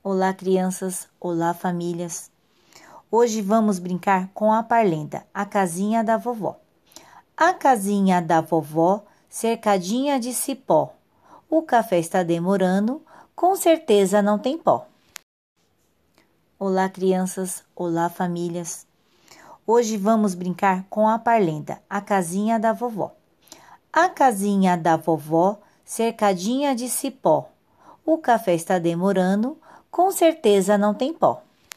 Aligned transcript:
Olá, 0.00 0.32
crianças! 0.32 1.08
Olá, 1.18 1.52
famílias! 1.52 2.30
Hoje 3.10 3.42
vamos 3.42 3.80
brincar 3.80 4.28
com 4.32 4.52
a 4.52 4.62
parlenda, 4.62 5.26
a 5.34 5.44
casinha 5.44 6.04
da 6.04 6.16
vovó. 6.16 6.56
A 7.36 7.52
casinha 7.52 8.22
da 8.22 8.40
vovó, 8.40 9.04
cercadinha 9.28 10.20
de 10.20 10.32
cipó. 10.32 10.94
O 11.50 11.62
café 11.62 11.98
está 11.98 12.22
demorando, 12.22 13.02
com 13.34 13.56
certeza 13.56 14.22
não 14.22 14.38
tem 14.38 14.56
pó. 14.56 14.86
Olá, 16.60 16.88
crianças! 16.88 17.64
Olá, 17.74 18.08
famílias! 18.08 18.86
Hoje 19.66 19.96
vamos 19.96 20.32
brincar 20.32 20.84
com 20.88 21.08
a 21.08 21.18
parlenda, 21.18 21.82
a 21.90 22.00
casinha 22.00 22.56
da 22.56 22.72
vovó. 22.72 23.16
A 23.92 24.08
casinha 24.08 24.76
da 24.76 24.96
vovó, 24.96 25.58
cercadinha 25.84 26.72
de 26.76 26.88
cipó. 26.88 27.48
O 28.06 28.16
café 28.16 28.54
está 28.54 28.78
demorando, 28.78 29.58
com 29.90 30.10
certeza 30.10 30.78
não 30.78 30.94
tem 30.94 31.12
pó. 31.12 31.42